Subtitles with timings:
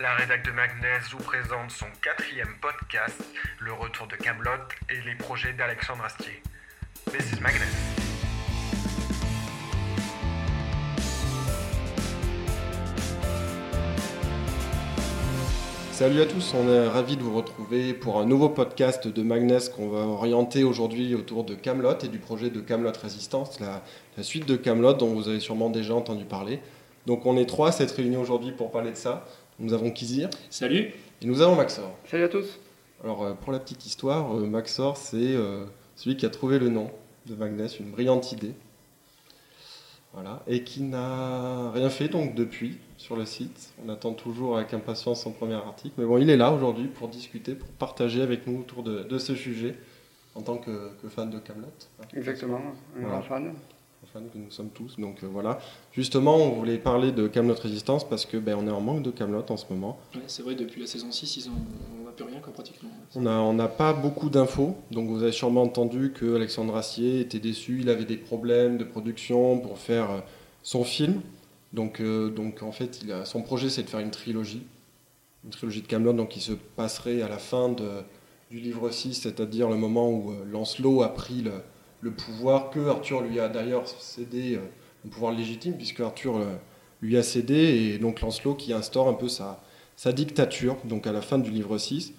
[0.00, 3.22] La rédac de Magnès vous présente son quatrième podcast,
[3.60, 4.50] le retour de Camelot
[4.88, 6.42] et les projets d'Alexandre Astier.
[7.10, 7.68] This is Magnès.
[15.90, 19.68] Salut à tous, on est ravis de vous retrouver pour un nouveau podcast de Magnès
[19.68, 23.82] qu'on va orienter aujourd'hui autour de Camelot et du projet de Camelot Résistance, la,
[24.16, 26.60] la suite de Camelot dont vous avez sûrement déjà entendu parler.
[27.04, 29.26] Donc on est trois à s'être réunis aujourd'hui pour parler de ça.
[29.58, 30.92] Nous avons Kizir Salut.
[31.20, 31.96] et nous avons Maxor.
[32.06, 32.58] Salut à tous.
[33.04, 35.64] Alors euh, pour la petite histoire, euh, Maxor c'est euh,
[35.96, 36.90] celui qui a trouvé le nom
[37.26, 38.54] de Magnès, une brillante idée.
[40.14, 43.72] Voilà, et qui n'a rien fait donc depuis sur le site.
[43.84, 45.94] On attend toujours avec impatience son premier article.
[45.96, 49.18] Mais bon, il est là aujourd'hui pour discuter, pour partager avec nous autour de, de
[49.18, 49.74] ce sujet
[50.34, 51.68] en tant que, que fan de Camelot.
[52.14, 53.08] Exactement, un Voilà.
[53.08, 53.54] grand fan.
[54.12, 54.98] Que nous sommes tous.
[54.98, 55.58] Donc euh, voilà.
[55.92, 59.10] Justement, on voulait parler de Camelot Résistance parce que ben, on est en manque de
[59.10, 59.98] Camelot en ce moment.
[60.14, 61.52] Ouais, c'est vrai, depuis la saison 6, ils ont...
[61.98, 62.90] on n'a plus rien, quoi, pratiquement.
[63.14, 67.20] On n'a on n'a pas beaucoup d'infos, donc vous avez sûrement entendu que Alexandre Assier
[67.20, 70.20] était déçu, il avait des problèmes de production pour faire euh,
[70.62, 71.22] son film.
[71.72, 74.62] Donc, euh, donc en fait, il a, son projet c'est de faire une trilogie,
[75.44, 77.88] une trilogie de Camelot, donc qui se passerait à la fin de,
[78.50, 81.52] du livre 6, c'est-à-dire le moment où Lancelot a pris le,
[82.02, 84.60] le pouvoir que Arthur lui a d'ailleurs cédé, euh,
[85.04, 86.56] le pouvoir légitime, puisque Arthur euh,
[87.00, 89.58] lui a cédé, et donc Lancelot qui instaure un peu sa,
[90.12, 92.12] dictature, donc à la fin du livre 6.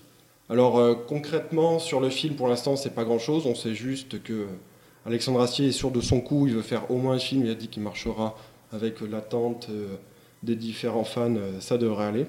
[0.50, 4.22] Alors euh, concrètement sur le film pour l'instant c'est pas grand chose, on sait juste
[4.24, 4.48] que euh,
[5.06, 7.52] Alexandre Astier est sûr de son coup, il veut faire au moins un film, il
[7.52, 8.36] a dit qu'il marchera
[8.72, 9.96] avec euh, l'attente euh,
[10.44, 12.26] des différents fans, euh, ça devrait aller.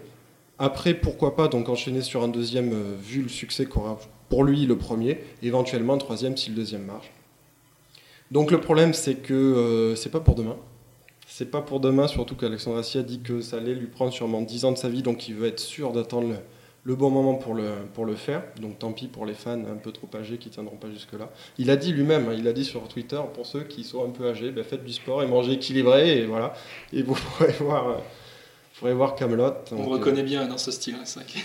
[0.59, 4.67] Après pourquoi pas donc enchaîner sur un deuxième euh, vu le succès qu'aura pour lui
[4.67, 7.11] le premier, éventuellement un troisième si le deuxième marche.
[8.31, 10.57] Donc le problème c'est que euh, c'est pas pour demain.
[11.27, 14.41] C'est pas pour demain, surtout qu'Alexandre Astier a dit que ça allait lui prendre sûrement
[14.43, 16.37] 10 ans de sa vie, donc il veut être sûr d'attendre le,
[16.85, 18.43] le bon moment pour le, pour le faire.
[18.61, 21.31] Donc tant pis pour les fans un peu trop âgés qui tiendront pas jusque-là.
[21.59, 24.11] Il a dit lui-même, hein, il a dit sur Twitter, pour ceux qui sont un
[24.11, 26.55] peu âgés, ben, faites du sport et mangez équilibré, et voilà.
[26.93, 29.55] Et vous pourrez voir, euh, vous pourrez voir Camelot.
[29.73, 31.29] On reconnaît bien dans ce style, hein, c'est vrai.
[31.33, 31.39] que-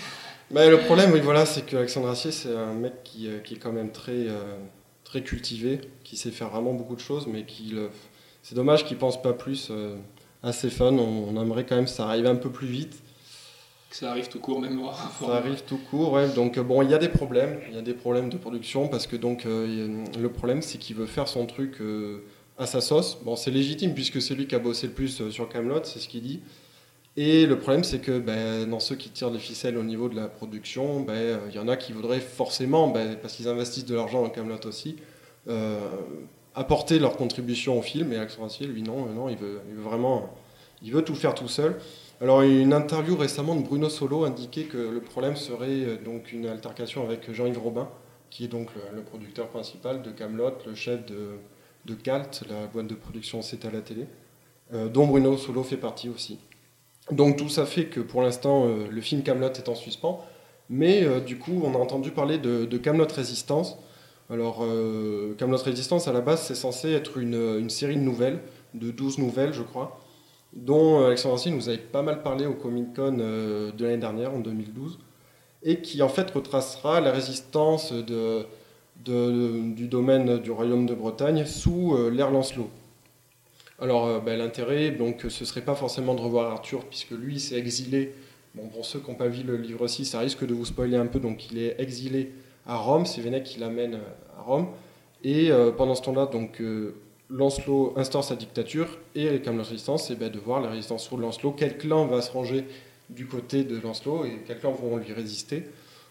[0.52, 3.58] Mais le problème, oui, voilà, c'est qu'Alexandre Assier, c'est un mec qui, euh, qui est
[3.58, 4.56] quand même très, euh,
[5.10, 7.90] très cultivé, qui sait faire vraiment beaucoup de choses, mais qui le...
[8.44, 9.96] c'est dommage qu'il pense pas plus euh,
[10.44, 10.96] à ses fans.
[10.96, 12.94] On, on aimerait quand même que ça arrive un peu plus vite.
[13.90, 14.94] que ça arrive tout court, même moi.
[15.18, 16.28] Ça arrive tout court, ouais.
[16.28, 18.86] Donc euh, bon, il y a des problèmes, il y a des problèmes de production
[18.88, 22.22] parce que donc euh, le problème c'est qu'il veut faire son truc euh,
[22.56, 23.18] à sa sauce.
[23.24, 26.08] Bon, c'est légitime puisque c'est lui qui a bossé le plus sur Camelot, c'est ce
[26.08, 26.40] qu'il dit.
[27.22, 30.16] Et le problème c'est que ben, dans ceux qui tirent les ficelles au niveau de
[30.16, 33.94] la production, ben, il y en a qui voudraient forcément, ben, parce qu'ils investissent de
[33.94, 34.96] l'argent dans Camelot aussi,
[35.46, 35.80] euh,
[36.54, 38.14] apporter leur contribution au film.
[38.14, 40.34] Et Alexandre Astier, lui, non, non, il veut, vraiment,
[40.82, 41.76] il veut tout faire tout seul.
[42.22, 46.46] Alors, une interview récemment de Bruno Solo indiquait que le problème serait euh, donc une
[46.46, 47.90] altercation avec Jean-Yves Robin,
[48.30, 51.32] qui est donc le, producteur principal de Camelot, le chef de,
[51.84, 54.06] de Calt, la boîte de production C'est à la télé,
[54.72, 56.38] euh, dont Bruno Solo fait partie aussi.
[57.12, 60.24] Donc tout ça fait que pour l'instant, euh, le film Camelot est en suspens,
[60.68, 63.78] mais euh, du coup, on a entendu parler de, Camelot Résistance.
[64.30, 68.38] Alors, euh, Camelot Résistance, à la base, c'est censé être une, série de nouvelles,
[68.74, 70.00] de 12 nouvelles, je crois,
[70.52, 74.38] dont Alexandre Astier nous avait pas mal parlé au Comic Con de l'année dernière, en
[74.38, 75.00] 2012,
[75.64, 82.30] et qui en fait retracera la résistance du domaine du royaume de Bretagne sous l'ère
[82.30, 82.70] Lancelot.
[83.80, 87.58] Alors euh, ben, l'intérêt, donc, ce serait pas forcément de revoir Arthur, puisque lui s'est
[87.58, 88.14] exilé.
[88.54, 90.96] Bon, pour ceux qui n'ont pas vu le livre 6, ça risque de vous spoiler
[90.96, 92.32] un peu, donc il est exilé
[92.66, 94.66] à Rome, c'est Vénèque qui l'amène euh, à Rome.
[95.22, 96.94] Et euh, pendant ce temps-là, donc euh,
[97.28, 101.16] Lancelot instaure sa dictature et les Camelot Résistance, c'est ben, de voir la résistance sous
[101.16, 101.52] Lancelot.
[101.52, 102.64] Quel clan va se ranger
[103.10, 105.64] du côté de Lancelot et quels clans vont lui résister?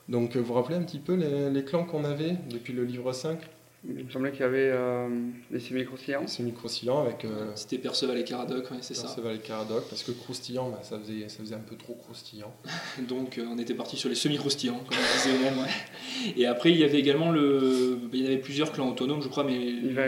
[0.07, 2.84] Donc euh, vous vous rappelez un petit peu les, les clans qu'on avait depuis le
[2.84, 3.40] livre 5
[3.88, 5.07] Il me semblait qu'il y avait euh,
[5.51, 6.28] des semi-croustillants.
[6.28, 9.03] C'est micro-croustillant avec euh, C'était Perceval et Caradoc, ouais, c'est ça.
[9.03, 12.53] Perceval et Caradoc, parce que croustillant, bah, ça, faisait, ça faisait un peu trop croustillant.
[13.07, 16.33] Donc euh, on était parti sur les semi-croustillants, comme on disait même, ouais.
[16.36, 18.00] Et après, il y avait également le.
[18.12, 19.57] Il y avait plusieurs clans autonomes, je crois, mais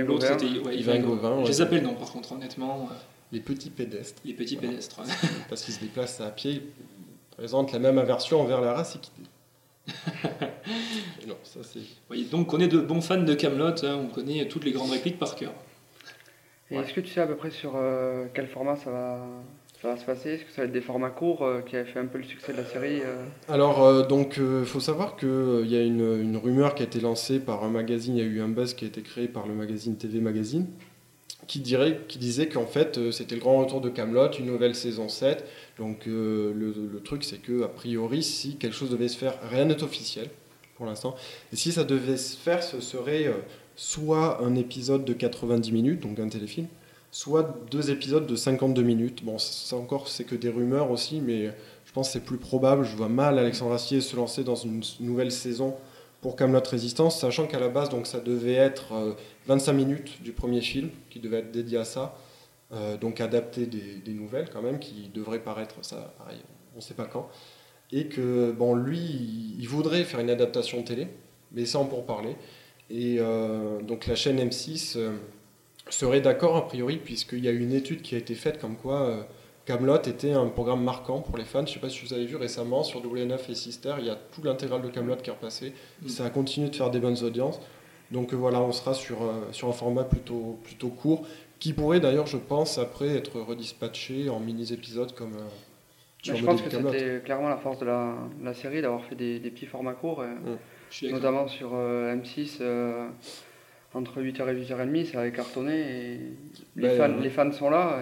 [0.04, 0.38] l'autre Gauvin.
[0.38, 0.60] c'était.
[0.60, 1.46] Ouais, Yvain Gauvin, ouais.
[1.46, 2.90] Je les appelle non, par contre, honnêtement.
[2.92, 2.96] euh,
[3.32, 4.72] Les petits pédestres, Les petits Voilà.
[4.72, 5.00] pédestres.
[5.00, 5.06] ouais.
[5.50, 6.62] parce qu'ils se déplacent à pied, ils
[7.38, 9.24] présentent la même aversion envers la race équitée.
[11.28, 11.80] non, ça c'est...
[12.08, 15.20] Voyez, donc on est de bons fans de Camelot, on connaît toutes les grandes répliques
[15.20, 15.54] par cœur.
[16.70, 16.84] Et Ouais.
[16.84, 19.28] est-ce que tu sais à peu près sur euh, quel format ça va,
[19.82, 20.30] ça va se passer?
[20.32, 22.24] Est-ce que ça va être des formats courts euh, qui avaient fait un peu le
[22.24, 23.26] succès de la série euh?
[23.50, 27.02] Alors, euh, donc, il faut savoir qu'il y a une, une rumeur qui a été
[27.02, 29.48] lancée par un magazine, il y a eu un buzz qui a été créé par
[29.48, 30.66] le magazine TV Magazine,
[31.48, 34.76] qui, dirait, qui disait qu'en fait euh, c'était le grand retour de Camelot, une nouvelle
[34.76, 35.44] saison 7.
[35.78, 39.34] Donc euh, le, le truc c'est que a priori si quelque chose devait se faire,
[39.50, 40.30] rien n'est officiel
[40.82, 41.16] pour l'instant.
[41.54, 43.34] Et si ça devait se faire, ce serait euh,
[43.76, 46.66] soit un épisode de 90 minutes, donc un téléfilm,
[47.12, 49.24] soit deux épisodes de 52 minutes.
[49.24, 51.54] Bon, ça encore c'est que des rumeurs aussi, mais
[51.86, 52.84] je pense que c'est plus probable.
[52.84, 55.76] Je vois mal Alexandre Astier se lancer dans une nouvelle saison
[56.20, 60.62] pour Camelot Résistance, sachant qu'à la base, donc, ça devait être 25 minutes du premier
[60.62, 62.18] film qui devait être dédié à ça,
[62.74, 66.12] euh, donc adapté des, nouvelles quand même, qui devraient paraître, ça,
[66.74, 67.30] on ne sait pas quand,
[67.92, 71.08] et que bon, lui, il voudrait faire une adaptation télé,
[71.52, 72.36] mais sans pour parler.
[72.90, 75.18] Et euh, donc la chaîne M6 euh,
[75.90, 79.26] serait d'accord a priori, puisqu'il y a une étude qui a été faite comme quoi
[79.66, 81.60] Camelot était un programme marquant pour les fans.
[81.60, 84.10] Je ne sais pas si vous avez vu récemment sur W9 et Sister, il y
[84.10, 85.74] a tout l'intégral de Camelot qui est repassé.
[86.02, 86.08] Mm.
[86.08, 87.60] Ça a continué de faire des bonnes audiences.
[88.12, 91.26] Donc euh, voilà, on sera sur, euh, sur un format plutôt, plutôt court,
[91.60, 95.38] qui pourrait d'ailleurs, je pense, après être redispatché en mini-épisodes comme.
[96.28, 99.40] Euh, je pense que c'était clairement la force de la, la série d'avoir fait des,
[99.40, 100.24] des, petits formats courts,
[101.04, 102.62] notamment sur M6
[103.94, 106.20] entre 8h et 8h30, ça avait cartonné et
[106.76, 108.00] les, ben, fans, les fans sont là.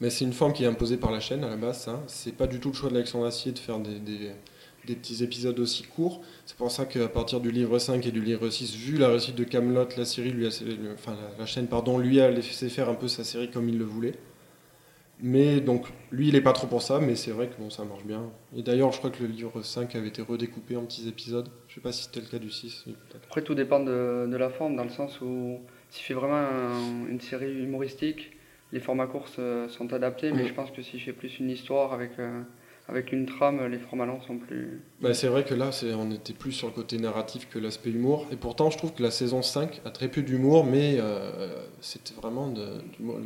[0.00, 1.88] Mais c'est une forme qui est imposée par la chaîne à la base.
[1.88, 2.00] Hein.
[2.06, 3.98] C'est pas du tout le choix d'Alexandre Assier de faire des,
[4.86, 6.20] des petits épisodes aussi courts.
[6.46, 9.36] C'est pour ça qu'à partir du livre 5 et du livre 6, vu la réussite
[9.36, 10.50] de Camelot, la série lui a,
[10.94, 13.84] enfin la, chaîne pardon, lui a laissé faire un peu sa série comme il le
[13.84, 14.14] voulait.
[15.24, 17.84] Mais donc lui il est pas trop pour ça, mais c'est vrai que bon ça
[17.84, 18.24] marche bien.
[18.56, 21.48] Et d'ailleurs je crois que le livre 5 avait été redécoupé en petits épisodes.
[21.68, 22.86] Je sais pas si c'était le cas du 6.
[23.28, 25.60] Après tout dépend de, de, la forme, dans le sens où
[25.90, 26.44] s'il fait vraiment
[27.08, 28.32] une série humoristique,
[28.72, 32.18] les formats courts sont adaptés, mais je pense que s'il fait plus une histoire avec
[32.18, 32.42] euh,
[32.88, 34.82] avec une trame, les formats longs sont plus.
[35.00, 38.26] Bah, c'est vrai que là, on était plus sur le côté narratif que l'aspect humour.
[38.32, 42.14] Et pourtant, je trouve que la saison 5 a très peu d'humour, mais euh, c'était
[42.14, 42.66] vraiment de,
[42.96, 43.20] d'humour.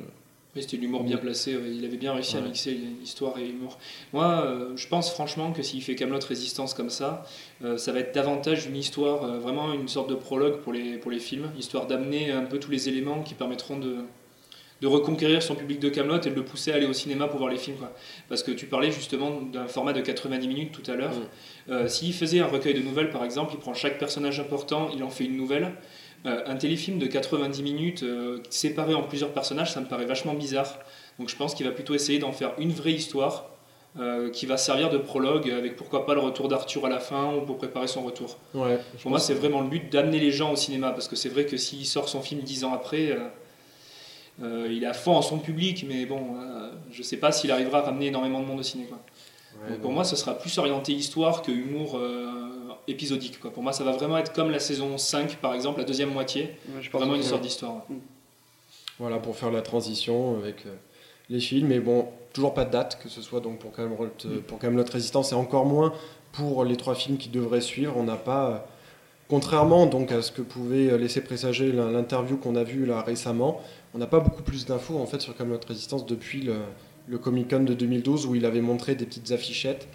[0.60, 1.56] C'était l'humour bien placé.
[1.72, 3.78] Il avait bien réussi à mixer histoire et humour.
[4.12, 7.24] Moi, euh, je pense franchement que s'il fait Camelot Résistance comme ça,
[7.64, 11.10] euh, ça va être davantage une histoire, vraiment une sorte de prologue pour les, pour
[11.10, 13.98] les films, histoire d'amener un peu tous les éléments qui permettront de,
[14.82, 17.38] de reconquérir son public de Camelot et de le pousser à aller au cinéma pour
[17.38, 17.76] voir les films.
[17.76, 17.92] Quoi.
[18.28, 21.14] Parce que tu parlais justement d'un format de 90 minutes tout à l'heure.
[21.14, 21.72] Mm.
[21.72, 25.02] Euh, s'il faisait un recueil de nouvelles, par exemple, il prend chaque personnage important, il
[25.02, 25.72] en fait une nouvelle.
[26.26, 30.34] Euh, un téléfilm de 90 minutes euh, séparé en plusieurs personnages, ça me paraît vachement
[30.34, 30.78] bizarre.
[31.18, 33.50] Donc je pense qu'il va plutôt essayer d'en faire une vraie histoire
[34.34, 37.46] qui va servir de prologue avec pourquoi pas le retour d'Arthur à la fin ou
[37.46, 38.36] pour préparer son retour.
[38.52, 41.30] Ouais, pour moi, c'est vraiment le but d'amener les gens au cinéma parce que c'est
[41.30, 43.16] vrai que s'il sort son film 10 ans après
[44.42, 47.32] euh, il est à fond en son public, mais bon, euh, je ne sais pas
[47.32, 48.86] s'il arrivera à ramener énormément de monde au ciné.
[49.80, 52.50] pour moi, ce sera plus orienté histoire que humour euh,
[52.88, 53.40] épisodique.
[53.40, 53.52] Quoi.
[53.52, 56.56] Pour moi, ça va vraiment être comme la saison 5, par exemple, la deuxième moitié.
[56.80, 57.82] je vraiment une sorte d'histoire.
[57.88, 57.96] Mm.
[58.98, 60.64] Voilà, pour faire la transition avec
[61.28, 61.68] les films.
[61.68, 64.08] Mais bon, toujours pas de date, que ce soit donc pour Camelot,
[64.46, 65.92] pour Camelot Résistance et encore moins
[66.32, 67.94] pour les trois films qui devraient suivre.
[67.96, 68.66] On n'a pas
[69.28, 73.60] Contrairement donc à ce que pouvait laisser présager l'interview qu'on a vue là récemment,
[73.92, 76.48] on n'a pas beaucoup plus d'infos en fait sur Camelot Résistance depuis
[77.08, 79.88] le, Comic Con de 2012 où il avait montré des petites affichettes,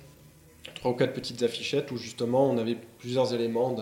[0.82, 3.76] trois ou quatre petites affichettes où justement on avait plusieurs éléments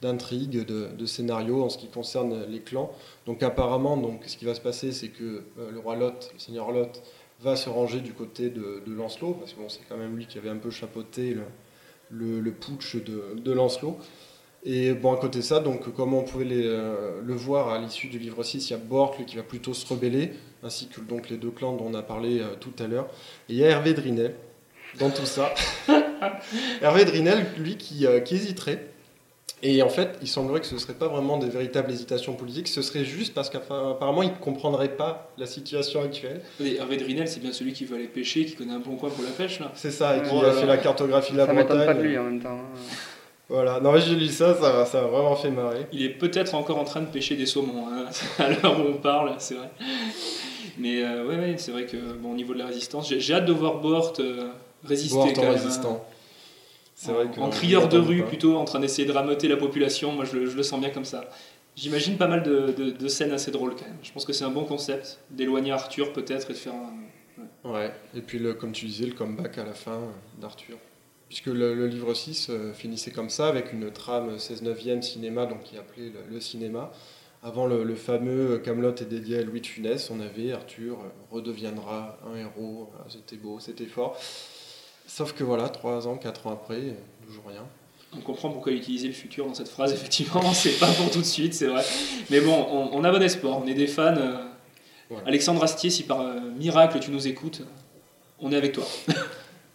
[0.00, 2.92] d'intrigue, de, scénario en ce qui concerne les clans.
[3.26, 6.38] Donc apparemment, donc ce qui va se passer, c'est que euh, le roi Lot, le
[6.38, 7.02] seigneur Lot,
[7.40, 10.38] va se ranger du côté de, Lancelot parce que bon, c'est quand même lui qui
[10.38, 11.36] avait un peu chapeauté
[12.10, 13.98] le, le, putsch de, de Lancelot.
[14.64, 18.06] Et bon, à côté de ça, donc, comme on pouvait euh, le voir à l'issue
[18.06, 20.32] du livre 6, il y a Bork qui va plutôt se rebeller,
[20.62, 23.08] ainsi que donc, les deux clans dont on a parlé euh, tout à l'heure.
[23.50, 24.34] Et il y a Hervé Drinel
[24.98, 25.52] dans tout ça.
[26.82, 28.86] Hervé Drinel, lui, qui, euh, qui, hésiterait.
[29.62, 32.68] Et en fait, il semblerait que ce ne serait pas vraiment des véritables hésitations politiques,
[32.68, 36.42] ce serait juste parce qu'apparemment, il ne comprendrait pas la situation actuelle.
[36.60, 39.24] Hervé Drinel, c'est bien celui qui veut aller pêcher, qui connaît un bon coin pour
[39.24, 39.72] la pêche, là.
[39.74, 41.86] C'est ça, et qui a fait la cartographie de la ça Bretagne.
[41.86, 42.58] pas de lui en même temps.
[42.58, 42.78] Hein.
[43.48, 45.86] Voilà, non, j'ai lu ça, ça, ça vraiment fait marrer.
[45.92, 48.06] Il est peut-être encore en train de pêcher des saumons, hein,
[48.38, 49.70] à l'heure où on parle, c'est vrai.
[50.78, 53.44] Mais euh, ouais, ouais c'est vrai que bon, au niveau de la résistance, j'ai hâte
[53.44, 54.50] de voir Bort euh,
[54.84, 55.14] résister.
[55.14, 56.04] Bort quand même, résistant.
[56.94, 60.12] C'est vrai que en crieur de rue plutôt, en train d'essayer de rameuter la population,
[60.12, 61.28] moi je le, je le sens bien comme ça.
[61.76, 63.98] J'imagine pas mal de, de, scènes assez drôles quand même.
[64.02, 67.68] Je pense que c'est un bon concept d'éloigner Arthur peut-être et de faire un...
[67.68, 67.90] Ouais.
[68.14, 69.98] et puis le, comme tu disais, le comeback à la fin
[70.40, 70.76] d'Arthur
[71.34, 75.64] puisque le, livre 6 euh, finissait comme ça, avec une trame 16 9e cinéma, donc
[75.64, 76.92] qui appelait le, cinéma.
[77.42, 82.18] Avant le, fameux Camelot est dédié à Louis de Funès, on avait Arthur euh, redeviendra
[82.24, 84.16] un héros, c'était beau, c'était fort.
[85.06, 86.96] Sauf que voilà, 3 ans, 4 ans après,
[87.26, 87.64] toujours rien.
[88.16, 91.24] On comprend pourquoi utiliser le futur dans cette phrase, effectivement, c'est pas pour tout de
[91.24, 91.84] suite, c'est vrai.
[92.30, 94.16] Mais bon, on, a bon espoir, on est des fans.
[94.16, 94.36] Euh,
[95.26, 96.24] Alexandre Astier, si par
[96.58, 97.62] miracle tu nous écoutes,
[98.40, 98.84] on est avec toi.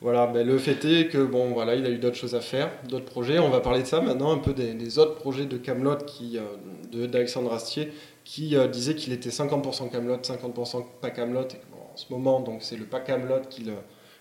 [0.01, 2.71] Voilà, ben le fait est que bon, voilà, il a eu d'autres choses à faire,
[2.87, 3.37] d'autres projets.
[3.37, 7.07] On va parler de ça maintenant, un peu des, autres projets de Camelot qui, euh,
[7.07, 7.91] d'Alexandre Astier,
[8.23, 11.41] qui euh, disait qu'il était 50% Camelot, 50% pas Camelot.
[11.41, 13.65] en ce moment, donc c'est le pas Camelot qui,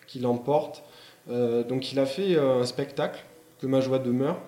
[0.09, 0.83] qui l'emporte.
[1.31, 3.21] Euh, donc il a fait un spectacle
[3.61, 4.41] que ma joie demeure,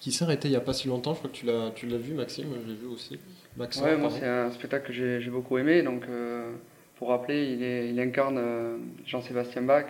[0.00, 1.12] qui s'est arrêté il n'y a pas si longtemps.
[1.12, 2.46] Je crois que tu l'as, tu l'as vu, Maxime.
[2.62, 3.18] Je l'ai vu aussi.
[3.58, 5.82] Maxime, ouais, moi c'est un spectacle que j'ai, beaucoup aimé.
[5.82, 6.04] Donc
[6.96, 8.40] pour rappeler, il, est, il incarne
[9.04, 9.86] Jean-Sébastien Bach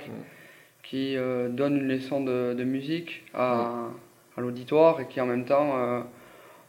[0.88, 3.88] qui euh, donne une leçon de, de musique à,
[4.36, 6.00] à l'auditoire et qui en même temps, euh,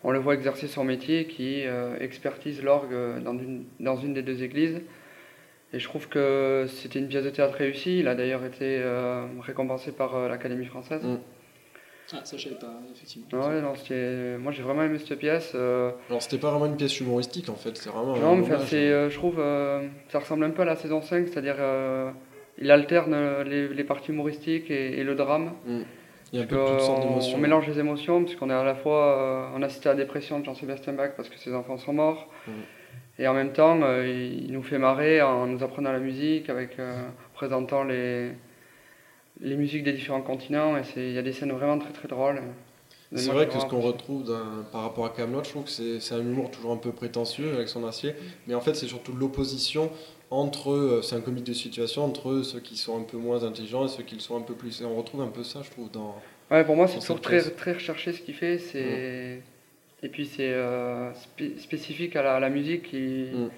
[0.03, 4.23] on le voit exercer son métier, qui euh, expertise l'orgue dans une, dans une des
[4.23, 4.81] deux églises.
[5.77, 7.99] Et je trouve que c'était une pièce de théâtre réussie.
[7.99, 8.83] Il a d'ailleurs été
[9.41, 11.03] récompensé par l'Académie française.
[11.03, 11.17] Mm.
[12.13, 13.27] Ah, ça, je savais pas, effectivement.
[13.33, 13.73] Ouais, non,
[14.39, 15.53] moi, j'ai vraiment aimé cette pièce.
[15.53, 17.77] Alors, c'était pas vraiment une pièce humoristique, en fait.
[17.77, 18.17] C'est vraiment.
[18.17, 19.35] Non, mais c'est, je trouve,
[20.09, 21.57] ça ressemble un peu à la saison 5, c'est-à-dire
[22.57, 25.53] il alterne les, parties humoristiques et, le drame.
[25.67, 25.81] Mm.
[26.33, 27.37] Il y a un peu toutes sortes d'émotions.
[27.37, 30.39] On mélange les émotions, puisqu'on est à la fois, euh, on assiste à la dépression
[30.39, 32.27] de Jean-Sébastien Bach parce que ses enfants sont morts.
[32.47, 32.51] Mm.
[33.19, 36.77] Et en même temps, euh, il nous fait marrer en nous apprenant la musique, avec
[36.79, 38.31] euh, présentant les,
[39.41, 40.77] les musiques des différents continents.
[40.77, 42.41] Et il y a des scènes vraiment très très drôles.
[43.15, 44.25] C'est vrai que ce qu'on retrouve
[44.71, 47.69] par rapport à Camelot, je trouve que c'est un humour toujours un peu prétentieux avec
[47.69, 48.13] son acier,
[48.47, 49.89] mais en fait c'est surtout l'opposition
[50.29, 53.85] entre eux, c'est un comique de situation entre ceux qui sont un peu moins intelligents
[53.85, 54.81] et ceux qui le sont un peu plus.
[54.81, 56.21] Et on retrouve un peu ça, je trouve, dans.
[56.51, 58.57] Ouais, pour moi, c'est toujours très, très recherché ce qu'il fait.
[58.57, 59.41] C'est
[60.03, 61.11] et puis c'est euh,
[61.57, 62.89] spécifique à la, musique.
[62.89, 62.97] Qui...
[62.97, 63.49] Mm.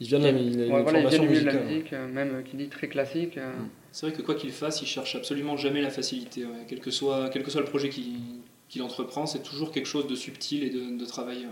[0.00, 2.68] Il vient, de, il, il vient du milieu de la musique, euh, même qui dit
[2.68, 3.36] très classique.
[3.36, 3.50] Euh.
[3.52, 3.68] Mm.
[3.90, 6.44] C'est vrai que quoi qu'il fasse, il cherche absolument jamais la facilité.
[6.68, 10.14] Quel, que soit, quel que soit le projet qu'il entreprend, c'est toujours quelque chose de
[10.14, 11.46] subtil et de, de travail.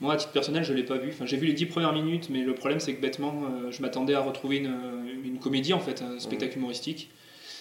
[0.00, 1.10] Moi, à titre personnel, je ne l'ai pas vu.
[1.10, 3.82] Enfin, j'ai vu les dix premières minutes, mais le problème, c'est que bêtement, euh, je
[3.82, 4.74] m'attendais à retrouver une,
[5.24, 7.10] une, comédie, en fait, un spectacle humoristique.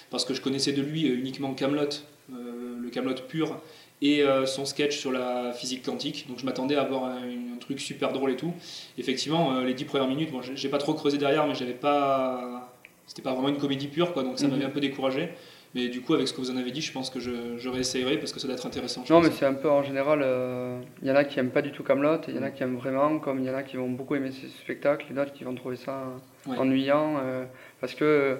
[0.09, 1.89] Parce que je connaissais de lui euh, uniquement Camelot,
[2.31, 3.61] euh, le Camelot pur,
[4.01, 6.27] et son sketch sur la physique quantique.
[6.27, 8.53] Donc je m'attendais à avoir un, truc super drôle et tout.
[8.97, 12.71] Effectivement, les dix premières minutes, bon, j'ai pas trop creusé derrière, mais j'avais pas.
[13.07, 14.53] C'était pas vraiment une comédie pure, quoi, donc ça mhm.
[14.53, 15.29] m'avait un peu découragé.
[15.75, 17.69] Mais du coup, avec ce que vous en avez dit, je pense que je, je
[17.69, 19.03] réessayerai parce que ça doit être intéressant.
[19.09, 20.21] Non, mais c'est un peu en général.
[20.23, 22.51] Euh, il y en a qui aiment pas du tout Camelot, il y en a
[22.51, 25.13] qui aiment vraiment, comme il y en a qui vont beaucoup aimer ce spectacle, et
[25.13, 26.05] d'autres qui vont trouver ça
[26.47, 27.17] ennuyant.
[27.23, 27.45] Euh,
[27.79, 28.37] parce que.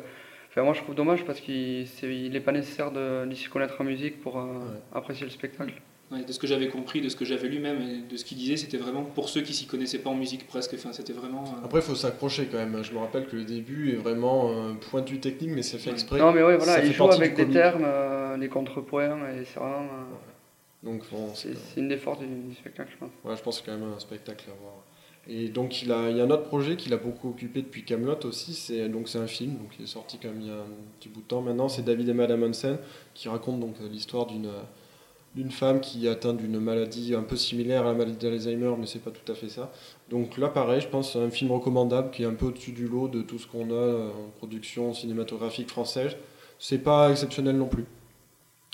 [0.58, 1.86] Enfin, moi, je trouve dommage parce qu'il
[2.32, 4.58] n'est pas nécessaire de, s'y connaître en musique pour euh,
[4.92, 5.74] apprécier le spectacle
[6.12, 8.38] de ce que j'avais compris, de ce que j'avais lu même et de ce qu'il
[8.38, 10.74] disait, c'était vraiment pour ceux qui s'y connaissaient pas en musique presque.
[10.74, 11.44] Enfin, c'était vraiment.
[11.44, 12.82] Euh, Après, il faut s'accrocher quand même.
[12.84, 16.20] Je me rappelle que le début est vraiment euh, pointu technique, mais c'est fait exprès.
[16.20, 19.86] Non, mais ouais, voilà, il joue avec des termes, euh, les contrepoints, et c'est vraiment.
[20.84, 23.12] Donc, c'est une des forces du, spectacle, je pense.
[23.24, 24.74] Ouais, je pense que c'est quand même un spectacle à voir.
[25.30, 27.84] Et donc il, a, il y a un autre projet qu'il a beaucoup occupé depuis
[27.84, 30.52] Camelot aussi, c'est donc c'est un film, donc il est sorti quand même il y
[30.52, 32.78] a un petit bout de temps maintenant, c'est David et Madame Hansen
[33.14, 34.50] qui raconte donc l'histoire d'une
[35.36, 38.88] d'une femme qui est atteinte d'une maladie un peu similaire à la maladie d'Alzheimer, mais
[38.88, 39.72] c'est pas tout à fait ça.
[40.10, 42.88] Donc là, pareil, je pense c'est un film recommandable qui est un peu au-dessus du
[42.88, 46.16] lot de tout ce qu'on a en production cinématographique française.
[46.58, 47.86] C'est pas exceptionnel non plus.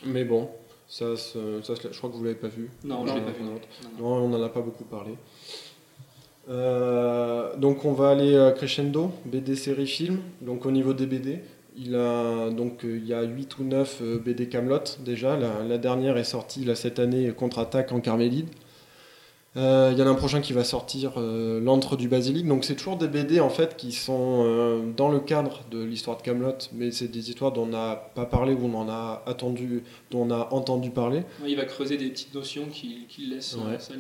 [0.05, 0.50] Mais bon,
[0.88, 2.69] ça, ça, je crois que vous l'avez pas vu.
[2.86, 3.43] Non, je l'ai pas vu.
[4.00, 5.15] Non, on n'en a pas beaucoup parlé.
[6.50, 10.19] Euh, donc on va aller à crescendo, BD série film.
[10.41, 11.39] Donc au niveau des BD,
[11.77, 15.38] il, a, donc, euh, il y a 8 ou 9 euh, BD Camelot déjà.
[15.38, 18.47] La, dernière est sortie cette année, Contre-attaque en Carmélide.
[19.55, 22.48] Euh, il y en a un prochain qui va sortir, euh, L'antre du basilic.
[22.48, 26.17] Donc c'est toujours des BD en fait qui sont euh, dans le cadre de l'histoire
[26.17, 29.22] de Camelot, mais c'est des histoires dont on n'a pas parlé ou on en a
[29.27, 31.24] attendu, dont on a entendu parler.
[31.45, 33.55] il va creuser des petites notions qu'il laisse.
[33.55, 33.93] Ça,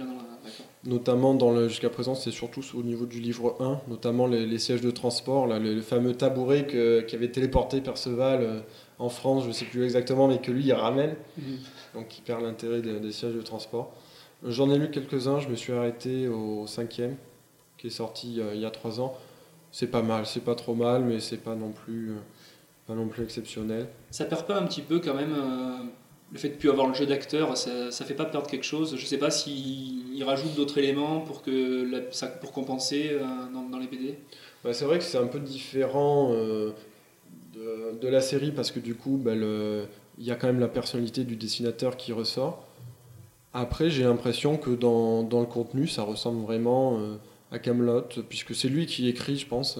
[0.85, 4.81] notamment dans le jusqu'à présent, c'est surtout au niveau du livre 1, notamment les, sièges
[4.81, 6.65] de transport, là, le, fameux tabouret
[7.07, 8.63] qui avait téléporté Perceval
[8.99, 11.57] en France, je ne sais plus exactement, mais que lui il ramène, mhm.
[11.93, 13.93] donc il perd l'intérêt des sièges de transport.
[14.45, 17.15] J'en ai lu quelques-uns, je me suis arrêté au cinquième,
[17.77, 19.17] qui est sorti euh, il y a trois ans.
[19.71, 22.15] C'est pas mal, c'est pas trop mal, mais c'est pas non plus, euh,
[22.85, 23.87] pas non plus exceptionnel.
[24.11, 25.77] Ça perd pas un petit peu quand même euh,
[26.33, 28.97] le fait de plus avoir le jeu d'acteur, ça, ça fait pas perdre quelque chose.
[28.97, 33.17] Je sais pas s'il rajoute d'autres éléments pour que ça, pour compenser
[33.71, 34.17] dans, les BD.
[34.73, 39.33] c'est vrai que c'est un peu différent de, la série parce que du coup, bah,
[39.35, 42.67] il y a quand même la personnalité du dessinateur qui ressort.
[43.53, 47.15] Après, j'ai l'impression que dans, dans, le contenu, ça ressemble vraiment euh,
[47.51, 49.77] à Camelot, puisque c'est lui qui écrit, je pense,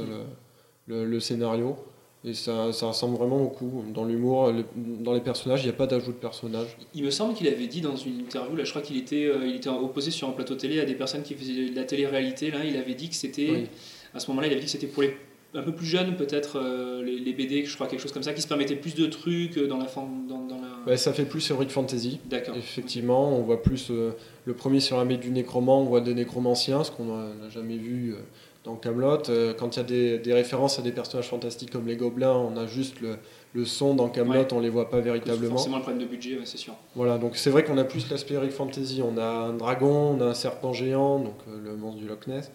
[0.88, 1.75] le, le, scénario.
[2.24, 3.84] Et ça, ça, ressemble vraiment beaucoup.
[3.92, 6.77] Dans l'humour, dans les personnages, il n'y a pas d'ajout de personnages.
[6.94, 9.48] Il me semble qu'il avait dit dans une interview, là, je crois qu'il était, euh,
[9.48, 12.51] il était opposé sur un plateau télé à des personnes qui faisaient de la télé-réalité.
[12.51, 13.68] Là, il avait dit que c'était
[14.13, 15.18] À ce moment-là, il avait dit que c'était pour les
[15.56, 16.60] un peu plus jeunes, peut-être
[17.03, 19.77] les, BD, je crois quelque chose comme ça, qui se permettaient plus de trucs dans
[19.77, 19.86] la
[20.27, 20.48] dans,
[20.96, 22.20] ça fait plus Heroic Fantasy.
[22.25, 22.56] D'accord.
[22.56, 26.92] Effectivement, on voit plus le premier sur la du nécromant, on voit des nécromanciens, ce
[26.92, 28.16] qu'on n'a jamais vu
[28.63, 29.24] dans Camelot.
[29.58, 32.56] quand il y a des, des, références à des personnages fantastiques comme les gobelins, on
[32.58, 33.18] a juste le,
[33.54, 35.56] le son dans Camelot, on les voit pas véritablement.
[35.56, 36.74] Forcément le problème de budget, c'est sûr.
[36.96, 39.02] Voilà, donc c'est vrai qu'on a plus l'aspect Eric Fantasy.
[39.04, 42.28] On a un dragon, on a un serpent géant, donc euh, le monstre du Loch
[42.28, 42.52] Ness.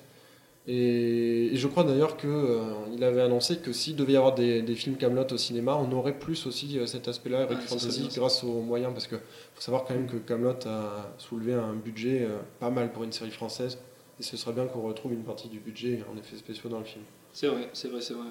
[0.69, 4.97] Et, je crois d'ailleurs qu'il euh, avait annoncé que s'il devait y avoir des, films
[4.97, 8.93] Camelot au cinéma, on aurait plus aussi euh, cet aspect-là, Eric Fantasy, grâce aux moyens,
[8.93, 12.29] parce qu'il faut savoir quand même que Camelot a soulevé un budget
[12.61, 13.79] pas mal pour une série française,
[14.21, 16.85] et ce serait bien qu'on retrouve une partie du budget en effets spéciaux dans le
[16.85, 17.05] film.
[17.33, 18.27] C'est vrai, c'est vrai, c'est vrai.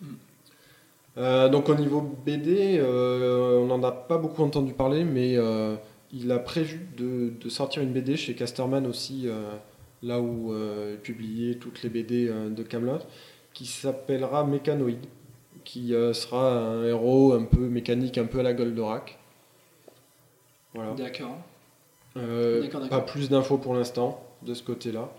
[0.00, 0.14] Hmm.
[1.18, 5.74] Euh, donc au niveau BD, euh, on n'en a pas beaucoup entendu parler, mais euh,
[6.12, 9.26] il a prévu de, sortir une BD chez Casterman aussi,
[10.02, 13.00] là où il publiait toutes les BD de Camelot,
[13.52, 15.06] qui s'appellera Mécanoïde,
[15.64, 19.18] qui sera un héros un peu mécanique, un peu à la Goldorak.
[20.74, 20.92] Voilà.
[20.92, 21.36] D'accord.
[22.14, 25.10] Pas plus d'infos pour l'instant de ce côté-là.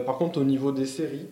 [0.00, 1.28] par contre, au niveau des séries,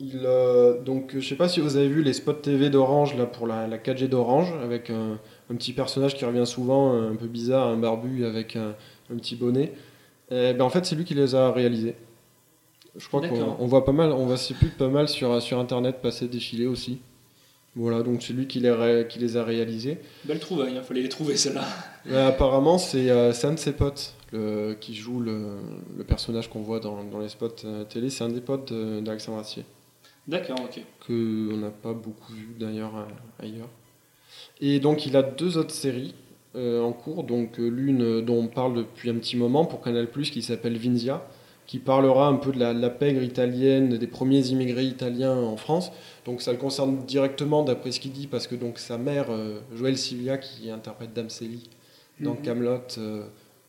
[0.00, 3.26] il, euh, donc, je sais pas si vous avez vu les spots TV d'Orange là
[3.26, 7.76] pour la, 4G d'Orange avec un, petit personnage qui revient souvent, un peu bizarre, un
[7.76, 8.74] barbu avec un,
[9.16, 9.72] petit bonnet.
[10.34, 11.94] Et, ben, en fait, c'est lui qui les a réalisés.
[12.96, 14.36] Je crois qu'on voit pas mal, on voit
[14.78, 17.00] pas mal sur, sur internet passer défiler aussi.
[17.76, 19.98] Voilà, donc c'est lui qui les, qui les a réalisés.
[20.24, 22.28] Belle trouvaille, il fallait les trouver celle-là.
[22.28, 25.58] apparemment, c'est euh, un de ses potes le, qui joue le,
[25.96, 28.10] le personnage qu'on voit dans, dans, les spots euh, télé.
[28.10, 29.64] C'est un des potes d'Alexandre Astier.
[30.28, 30.80] D'accord, ok.
[31.06, 33.68] Que on n'a pas beaucoup vu d'ailleurs euh, ailleurs.
[34.60, 36.14] Et donc il a deux autres séries
[36.56, 40.08] euh, en cours, donc euh, l'une dont on parle depuis un petit moment pour Canal+,
[40.08, 41.26] qui s'appelle Vinzia,
[41.66, 45.92] qui parlera un peu de la, pègre italienne, des premiers immigrés italiens en France.
[46.26, 49.28] Donc ça le concerne directement d'après ce qu'il dit, parce que donc sa mère,
[49.74, 51.70] Joël Sivia, qui interprète Dame Célie
[52.20, 52.42] dans mhm.
[52.42, 52.80] Camelot,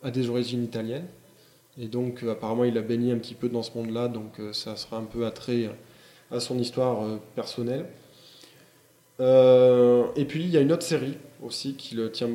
[0.04, 1.08] a des origines italiennes.
[1.80, 4.98] Et donc apparemment il a baigné un petit peu dans ce monde-là, donc ça sera
[4.98, 5.70] un peu attrait
[6.32, 7.86] à son histoire euh, personnelle.
[9.20, 12.30] Euh, et puis il y a une autre série aussi qui, le tient,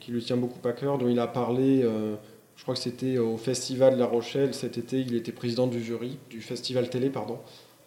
[0.00, 2.16] qui lui tient beaucoup à cœur, dont il a parlé, euh,
[2.56, 5.82] je crois que c'était au Festival de La Rochelle cet été, il était président du
[5.82, 7.38] jury, du Festival télé, pardon,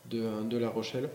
[0.09, 1.09] de, de La Rochelle.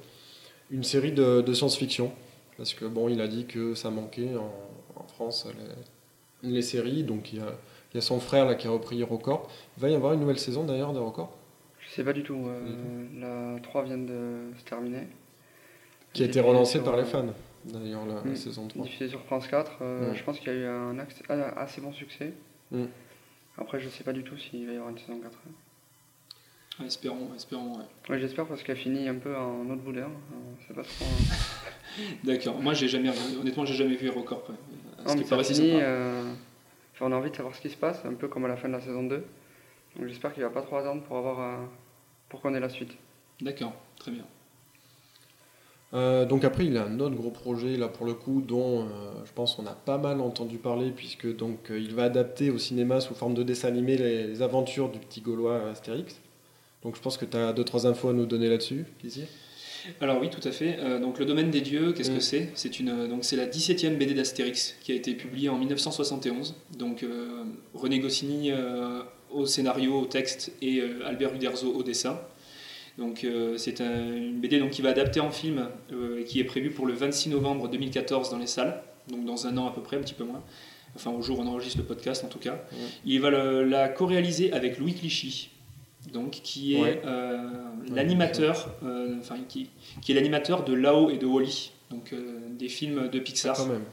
[0.71, 2.13] Une série de, de science-fiction,
[2.57, 4.53] parce que bon, il a dit que ça manquait en,
[5.01, 5.47] en France
[6.43, 7.57] les, les, séries, donc il y, a,
[7.93, 9.49] il y, a, son frère là qui a repris Record.
[9.77, 11.37] Il va y avoir une nouvelle saison d'ailleurs de Record?
[11.95, 12.47] Sais pas du tout.
[12.47, 15.07] Euh, la 3 vient de se terminer.
[16.17, 17.27] Qui a été relancée par les fans,
[17.67, 18.37] d'ailleurs, la, hmm.
[18.37, 18.87] saison 3.
[18.87, 19.73] Diffusée sur France 4.
[19.83, 20.99] Euh, je pense qu'il y a eu un
[21.59, 22.33] assez bon succès.
[22.71, 22.87] Hmm.
[23.59, 26.87] Après, je sais pas du tout s'il va y avoir une saison 4.
[26.87, 27.81] espérons, espérons.
[28.09, 28.19] Ouais.
[28.19, 30.09] J'espère parce qu'elle finit un peu en autre boudin.
[30.75, 31.05] pas trop.
[31.05, 31.35] Hein.
[32.25, 32.63] D'accord.
[32.63, 34.43] Moi, j'ai jamais, honnêtement, j'ai jamais vu record.
[35.07, 35.73] Non, mais ça finit.
[35.75, 36.33] Euh,
[37.03, 38.69] on a envie de savoir ce qui se passe, un peu comme à la fin
[38.69, 39.23] de la saison 2.
[39.97, 41.69] Donc j'espère qu'il va pas trop attendre pour avoir un
[42.31, 42.97] pour qu'on ait la suite.
[43.43, 44.25] D'accord, très bien.
[45.97, 48.85] Euh, donc après, il a un autre gros projet là pour le coup, dont euh,
[49.25, 52.59] je pense on a pas mal entendu parler puisque donc euh, il va adapter au
[52.59, 56.21] cinéma sous forme de dessin animé les, aventures du petit Gaulois Astérix.
[56.83, 58.85] Donc je pense que tu as deux trois infos à nous donner là-dessus,
[60.01, 60.79] Alors oui, tout à fait.
[61.01, 62.21] donc le domaine des dieux, qu'est-ce que mm.
[62.21, 62.51] c'est?
[62.55, 66.55] C'est une donc c'est la 17e BD d'Astérix qui a été publiée en 1971.
[66.79, 67.05] Donc
[67.73, 68.53] René Goscinny
[69.31, 72.21] au scénario, au texte et Albert Uderzo au dessin.
[72.99, 76.45] Donc euh, c'est une BD donc, qui va adapter en film euh, et qui est
[76.45, 79.83] prévu pour le 26 novembre 2014 dans les salles, donc dans un an à peu
[79.83, 80.43] près, un petit peu moins.
[80.95, 82.59] Enfin au jour où on enregistre le podcast en tout cas.
[83.05, 85.51] Il va la co-réaliser avec Louis Clichy,
[86.13, 87.03] donc qui est
[87.91, 88.75] l'animateur,
[89.21, 89.69] enfin qui,
[90.01, 92.15] qui, est l'animateur de Lao et de Wally, donc
[92.59, 93.57] des films de Pixar.
[93.57, 93.85] Quand même.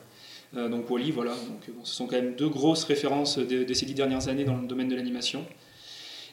[0.55, 1.31] Euh, donc Wally, voilà.
[1.31, 4.67] Donc, ce sont quand même deux grosses références de, ces dix dernières années dans le
[4.67, 5.45] domaine de l'animation.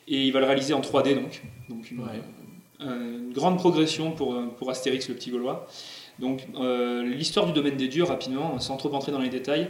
[0.08, 1.42] Et il va le réaliser en 3D, donc.
[1.68, 2.02] donc une,
[2.82, 5.66] euh, grande progression pour, pour Astérix, le petit Gaulois.
[6.18, 9.68] Donc, euh, l'histoire du domaine des dieux, rapidement, sans trop entrer dans les détails.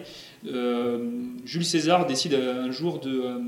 [1.45, 3.41] Jules César décide un jour de.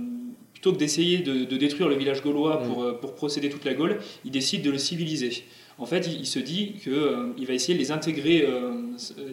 [0.53, 4.31] plutôt que d'essayer de, détruire le village gaulois pour, pour procéder toute la Gaule, il
[4.31, 5.44] décide de le civiliser
[5.79, 8.70] en fait, il, se dit qu'il euh, va essayer de les intégrer, euh,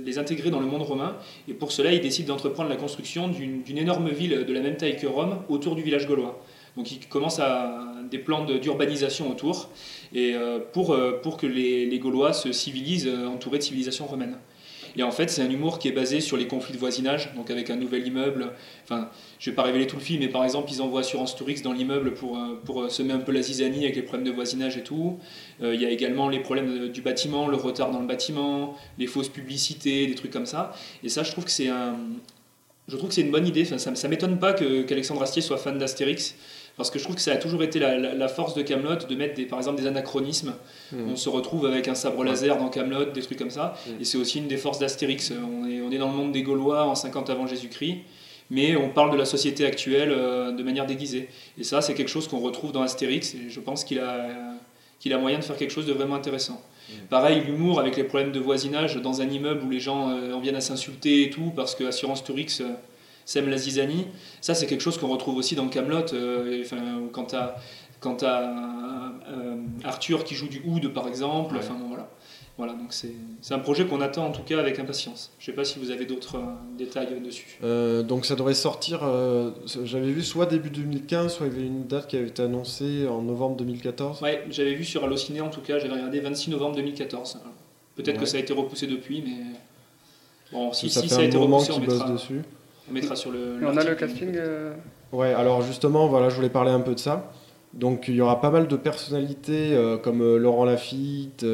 [0.03, 1.15] les intégrer dans le monde romain,
[1.47, 4.97] et pour cela, il décide d'entreprendre la construction d'une énorme ville de la même taille
[4.97, 6.41] que Rome autour du village gaulois.
[6.77, 9.69] Donc il commence à des plans d'urbanisation autour,
[10.13, 14.37] et euh, pour, pour que les, Gaulois se civilisent entourés de civilisation romaine.
[14.95, 17.51] Et en fait, c'est un humour qui est basé sur les conflits de voisinage, donc
[17.51, 18.51] avec un nouvel immeuble.
[18.83, 21.61] Enfin, je vais pas révéler tout le film, mais par exemple, ils envoient Assurance Tourix
[21.61, 24.31] dans l'immeuble pour, euh, pour euh, semer un peu la zizanie avec les problèmes de
[24.31, 25.19] voisinage et tout.
[25.61, 29.07] Euh, il y a également les problèmes du bâtiment, le retard dans le bâtiment, les
[29.07, 30.73] fausses publicités, des trucs comme ça.
[31.03, 31.95] Et ça, je trouve que c'est un,
[33.17, 33.63] une bonne idée.
[33.63, 36.35] Enfin, ça, ça m'étonne pas qu'Alexandre Astier soit fan d'Astérix
[36.79, 39.35] parce que je trouve que ça a toujours été la, force de Camelot de mettre
[39.35, 40.53] des, par exemple des anachronismes.
[40.93, 41.11] Mmh.
[41.11, 43.75] On se retrouve avec un sabre laser dans Camelot, des trucs comme ça.
[43.85, 44.01] Mmh.
[44.01, 45.33] Et c'est aussi une des forces d'Astérix.
[45.33, 47.97] On est, on est dans le monde des Gaulois en 50 avant Jésus-Christ,
[48.49, 51.27] mais on parle de la société actuelle euh, de manière déguisée.
[51.57, 53.35] Et ça, c'est quelque chose qu'on retrouve dans Astérix.
[53.35, 54.29] Et je pense qu'il a,
[55.01, 56.61] qu'il a moyen de faire quelque chose de vraiment intéressant.
[56.87, 56.93] Mmh.
[57.09, 60.39] Pareil, l'humour avec les problèmes de voisinage dans un immeuble où les gens euh, en
[60.39, 62.61] viennent à s'insulter et tout, parce que Assurance Tourix.
[63.29, 64.07] Euh, Sem la zizanie.
[64.41, 66.13] Ça, c'est quelque chose qu'on retrouve aussi dans Camelot.
[66.13, 66.77] Euh, enfin,
[67.33, 67.55] as,
[67.99, 71.55] quand euh, Arthur qui joue du oud, par exemple.
[71.57, 72.09] Enfin, voilà.
[72.57, 75.31] Voilà, donc c'est un projet qu'on attend en tout cas avec impatience.
[75.39, 77.57] Je ne sais pas si vous avez d'autres euh, détails dessus.
[78.05, 78.99] donc ça devrait sortir,
[79.85, 83.07] j'avais vu soit début 2015, soit il y avait une date qui avait été annoncée
[83.07, 84.21] en novembre 2014.
[84.21, 87.39] Ouais, j'avais vu sur Allociné en tout cas, j'avais regardé 26 novembre 2014.
[87.95, 89.37] Peut-être que ça a été repoussé depuis, mais
[90.51, 92.09] bon, si ça, si, ça a été repoussé, on mettra...
[92.09, 92.41] dessus.
[92.89, 93.59] On mettra sur le.
[93.63, 94.73] on a le casting euh,
[95.11, 97.31] Ouais, alors justement, voilà, je voulais parler un peu de ça.
[97.73, 101.45] Donc il y aura pas mal de personnalités euh, comme euh, Laurent Lafitte,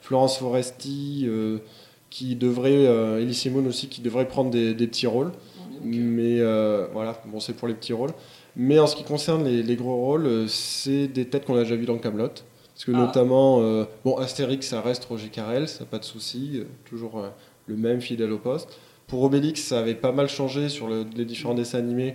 [0.00, 1.28] Florence Foresti,
[2.10, 2.86] qui devraient,
[3.20, 5.32] Elie Simone aussi, qui devraient prendre des, petits rôles.
[5.84, 6.38] Mais
[6.92, 8.12] voilà, bon, c'est pour les petits rôles.
[8.54, 11.86] Mais en ce qui concerne les, gros rôles, c'est des têtes qu'on a déjà vues
[11.86, 12.28] dans Camelot.
[12.74, 12.98] Parce que ah.
[12.98, 13.60] notamment,
[14.04, 17.22] bon, Astérix, ça reste Roger Carrel, ça pas de souci, toujours
[17.66, 18.76] le même fidèle au poste.
[19.12, 22.14] Pour Obélix, ça avait pas mal changé sur les différents dessins animés.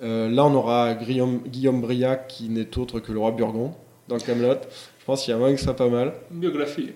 [0.00, 3.74] Euh, là, on aura Guillaume, Guillaume Briac, qui n'est autre que le roi Burgon,
[4.08, 4.54] dans Camelot.
[4.98, 6.14] Je pense qu'il y a moyen que ça soit pas mal.
[6.30, 6.92] Biographie.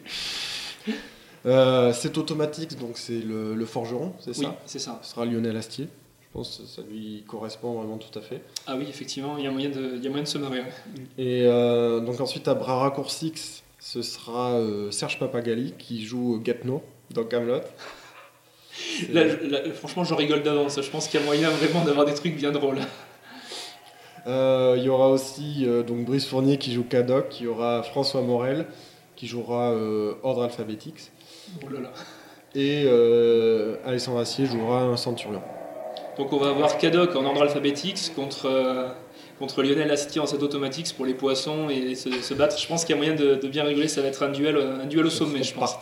[1.45, 4.99] Euh, c'est automatique, donc c'est le, forgeron, c'est ça Oui, c'est ça.
[5.03, 5.87] Ce sera Lionel Astier.
[6.23, 8.41] Je pense que ça lui correspond vraiment tout à fait.
[8.67, 10.62] Ah oui, effectivement, il y a moyen de, il y a moyen de se marier.
[11.19, 13.35] Et euh, donc ensuite, à bras raccourcis,
[13.79, 14.59] ce sera
[14.91, 17.61] Serge Papagali qui joue Gapno dans Camelot.
[19.12, 19.24] Là,
[19.74, 20.80] franchement, je rigole d'avance.
[20.80, 22.78] Je pense qu'il y a moyen vraiment d'avoir des trucs bien drôles.
[24.26, 27.82] Euh, il y aura aussi euh, donc Brice Fournier qui joue Cadoc, il y aura
[27.82, 28.66] François Morel
[29.16, 31.11] qui jouera euh, Ordre Alphabetix.
[31.64, 31.92] Oh là là.
[32.54, 32.87] Et
[33.85, 35.42] Alexandre Assier jouera un centurion.
[36.18, 38.94] Donc on va avoir Cadoc en Ordre Alphabetix contre,
[39.38, 42.58] contre Lionel Astier en set Automatics pour les poissons et se, battre.
[42.58, 43.88] Je pense qu'il y a moyen de, de, bien rigoler.
[43.88, 45.76] Ça va être un duel, un duel au sommet, je pense.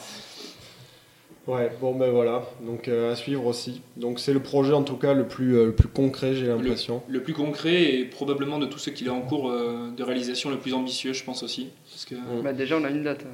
[1.51, 3.83] Ouais, bon ben voilà, donc euh, à suivre aussi.
[3.97, 7.03] Donc c'est le projet en tout cas le plus, euh, le plus concret, j'ai l'impression.
[7.09, 10.51] Le, plus concret et probablement de tout ce qu'il est en cours euh, de réalisation
[10.51, 11.71] le plus ambitieux, je pense aussi.
[11.91, 13.25] Parce que, bah, déjà on a une date.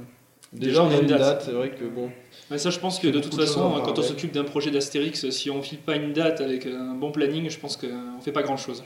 [0.50, 2.08] Déjà, on a une date, c'est vrai que bon.
[2.50, 5.50] Mais ça, je pense que de toute façon, quand on s'occupe d'un projet d'Astérix, si
[5.50, 8.56] on file pas une date avec un bon planning, je pense qu'on fait pas grand
[8.56, 8.82] chose.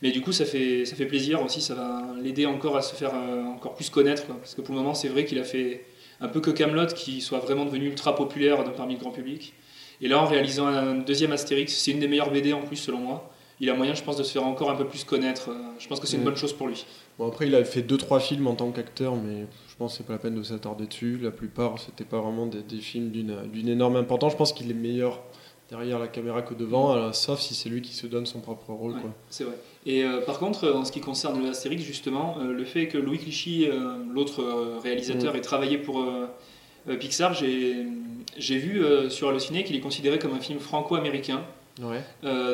[0.00, 2.94] Mais du coup, ça fait, ça fait plaisir aussi, ça va l'aider encore à se
[2.94, 4.24] faire encore plus connaître.
[4.26, 5.84] parce que pour le moment, c'est vrai qu'il a fait
[6.20, 9.54] un peu que Camelot qui soit vraiment devenu ultra populaire parmi le grand public.
[10.00, 12.98] Et là, en réalisant un deuxième Astérix, c'est une des meilleures BD en plus selon
[12.98, 13.30] moi.
[13.60, 15.50] Il a moyen, je pense, de se faire encore un peu plus connaître.
[15.80, 16.86] Je pense que c'est une bonne chose pour lui.
[17.18, 20.06] Bon, après, il a fait 2-3 films en tant qu'acteur, mais je pense que c'est
[20.06, 21.18] pas la peine de s'attarder dessus.
[21.20, 24.32] La plupart, c'était pas vraiment des, des films d'une énorme importance.
[24.32, 25.20] Je pense qu'il est meilleur
[25.68, 28.72] derrière la caméra que devant, euh, sauf si c'est lui qui se donne son propre
[28.72, 28.94] rôle.
[29.28, 29.54] c'est vrai.
[29.86, 33.18] Et euh, par contre, en ce qui concerne Astérix, justement, euh, le fait que Louis
[33.18, 33.68] Clichy,
[34.12, 34.44] l'autre
[34.82, 35.36] réalisateur, mm.
[35.36, 36.04] ait travaillé pour
[37.00, 41.42] Pixar, j'ai vu sur Allociné qu'il est considéré comme un film franco-américain.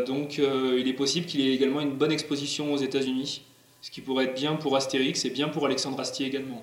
[0.06, 3.42] donc il est possible qu'il ait également une bonne exposition aux États-Unis,
[3.80, 6.62] ce qui pourrait être bien pour Astérix et bien pour Alexandre Astier également.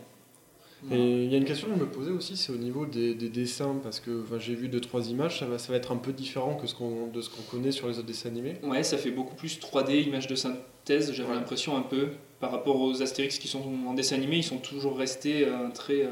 [0.90, 3.14] Et il y a une question que je me posais aussi, c'est au niveau des,
[3.14, 6.12] dessins, parce que j'ai vu deux trois images, ça va, ça va être un peu
[6.12, 8.56] différent que ce qu'on, de ce qu'on connaît sur les autres dessins animés.
[8.64, 12.82] Ouais, ça fait beaucoup plus 3D, images de synthèse, j'avais l'impression un peu, par rapport
[12.82, 16.04] aux Astérix qui sont en dessin animé, ils sont toujours restés euh, très...
[16.04, 16.10] Euh,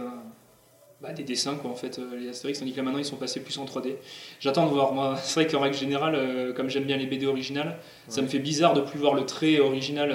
[1.01, 3.15] bah, des dessins quoi en fait euh, les Astérix tandis que là maintenant ils sont
[3.15, 3.95] passés plus en 3D
[4.41, 7.77] j'attends de voir moi c'est vrai qu'en règle générale comme j'aime bien les BD originales
[8.09, 10.09] ça me fait bizarre de plus voir le trait original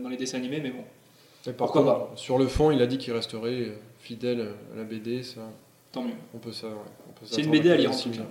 [0.00, 0.84] dans les dessins animés mais bon.
[1.54, 2.12] Pourquoi pas.
[2.14, 3.72] sur le fond il a dit qu'il resterait
[4.10, 5.40] fidèle à la BD, ça.
[5.92, 6.14] Tant mieux.
[6.34, 6.66] On peut ça,
[7.24, 8.26] C'est une BD à lire en tout cas.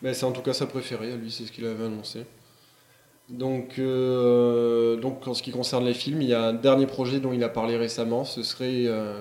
[0.00, 2.24] Mais c'est en tout cas sa préférée, lui, c'est ce qu'il avait annoncé.
[3.28, 7.18] Donc, euh, donc, en ce qui concerne les films, il y a un dernier projet
[7.18, 8.24] dont il a parlé récemment.
[8.24, 9.20] Ce serait, euh,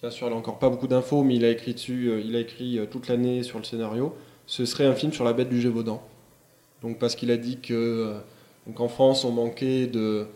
[0.00, 2.34] bien sûr, il n'a encore pas beaucoup d'infos, mais il a écrit dessus, euh, il
[2.34, 4.14] a écrit toute l'année sur le scénario.
[4.46, 6.02] Ce serait un film sur la bête du Gévaudan.
[6.82, 8.16] Donc, parce qu'il a dit que,
[8.66, 10.26] donc en France, on manquait de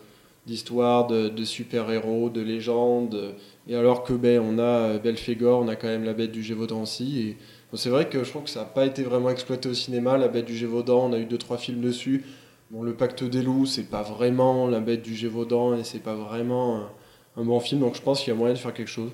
[0.47, 3.35] d'histoires de, super-héros, de légendes.
[3.67, 6.81] Et alors que ben, on a Belphégor, on a quand même la bête du Gévaudan
[6.81, 7.19] aussi.
[7.19, 7.37] Et
[7.73, 10.17] c'est vrai que je trouve que ça n'a pas été vraiment exploité au cinéma.
[10.17, 12.23] La Bête du Gévaudan, on a eu deux trois films dessus.
[12.71, 16.15] Bon, le Pacte des loups, c'est pas vraiment La Bête du Gévaudan et c'est pas
[16.15, 16.87] vraiment
[17.35, 17.81] un, bon film.
[17.81, 19.11] Donc je pense qu'il y a moyen de faire quelque chose.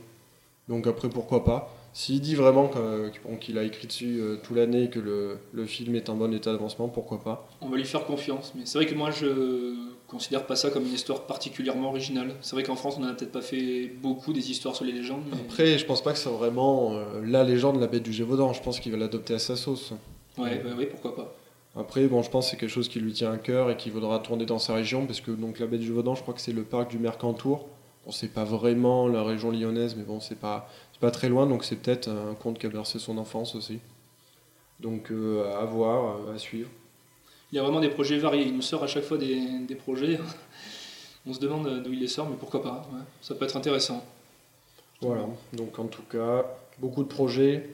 [0.69, 1.73] Donc après, pourquoi pas.
[1.93, 2.71] S'il dit vraiment
[3.39, 6.33] qu'il a écrit dessus euh, toute l'année et que le, le, film est en bon
[6.33, 8.53] état d'avancement, pourquoi pas On va lui faire confiance.
[8.55, 12.35] Mais c'est vrai que moi, je considère pas ça comme une histoire particulièrement originale.
[12.41, 15.23] C'est vrai qu'en France, on n'a peut-être pas fait beaucoup des histoires sur les légendes.
[15.33, 18.53] Après, je pense pas que c'est vraiment euh, la légende de la bête du Gévaudan.
[18.53, 19.93] Je pense qu'il va l'adopter à sa sauce.
[20.37, 21.35] Ouais, oui, pourquoi pas.
[21.75, 23.89] Après, bon, je pense que c'est quelque chose qui lui tient à cœur et qui
[23.89, 26.41] voudra tourner dans sa région, parce que donc la bête du Gévaudan, je crois que
[26.41, 27.67] c'est le parc du Mercantour.
[28.05, 31.63] Bon, c'est pas vraiment la région lyonnaise, mais bon, c'est pas, pas très loin, donc
[31.63, 33.79] c'est peut-être un conte qui a bercé son enfance aussi.
[34.79, 36.69] Donc euh, à voir, à suivre
[37.53, 38.47] il y a vraiment des projets variés.
[38.47, 40.17] Il nous sort à chaque fois des, projets.
[41.27, 42.89] On se demande d'où il les sort, mais pourquoi pas.
[43.21, 44.03] Ça peut être intéressant.
[45.01, 46.45] Voilà, donc en tout cas,
[46.79, 47.69] beaucoup de projets.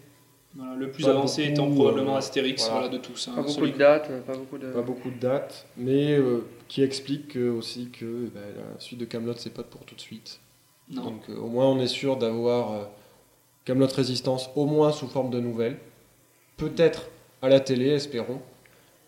[0.58, 2.89] le plus avancé étant probablement euh, Astérix voilà.
[2.89, 3.30] de tous.
[3.30, 6.84] Hein, pas, beaucoup de dates, pas beaucoup de Pas beaucoup de dates, mais euh, qui
[6.84, 10.42] explique aussi que bah, la suite de Camelot c'est pas pour tout de suite.
[10.89, 12.89] Donc euh, au moins on est sûr d'avoir
[13.63, 15.78] Camelot Résistance au moins sous forme de nouvelles.
[16.58, 17.04] Peut-être
[17.42, 18.42] à la télé, espérons.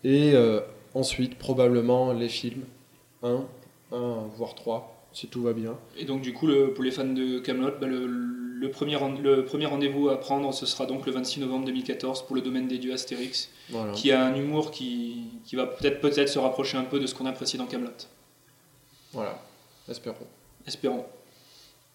[0.04, 0.60] Et euh,
[0.94, 2.64] ensuite, probablement les films,
[3.22, 3.44] un,
[3.92, 5.76] un voire trois, si tout va bien.
[5.96, 9.66] Et donc, du coup, le, pour les fans de Camelot, bah, le, premier, le premier
[9.66, 12.92] rendez-vous à prendre, ce sera donc le 26 novembre 2014 pour le domaine des dieux
[12.92, 13.50] Astérix,
[13.94, 17.14] qui a un humour qui, qui va peut-être peut se rapprocher un peu de ce
[17.14, 17.90] qu'on apprécie dans Camelot.
[19.12, 19.38] Voilà,
[19.88, 20.26] espérons.
[20.66, 21.04] Espérons.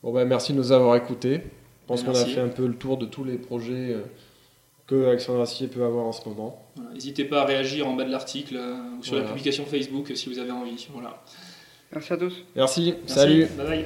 [0.03, 1.41] Bon, ben merci de nous avoir écoutés.
[1.81, 3.93] Je pense qu'on a fait un peu le tour de tous les projets.
[3.93, 4.01] Euh,
[4.87, 6.65] que Alexandre Assier peut avoir en ce moment.
[6.93, 10.29] N'hésitez pas à réagir en bas de l'article euh, ou sur la publication Facebook si
[10.29, 10.87] vous avez envie.
[10.93, 11.21] Voilà.
[11.91, 12.43] Merci à tous.
[12.55, 13.47] Merci, salut.
[13.57, 13.85] Bye bye.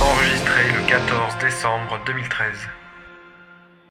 [0.00, 2.85] Enregistré le 14 décembre 2013.